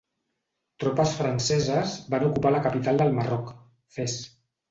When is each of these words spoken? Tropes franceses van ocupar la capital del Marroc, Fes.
Tropes 0.83 1.11
franceses 1.17 1.93
van 2.15 2.25
ocupar 2.29 2.53
la 2.55 2.63
capital 2.69 2.99
del 3.03 3.13
Marroc, 3.19 3.55
Fes. 3.99 4.17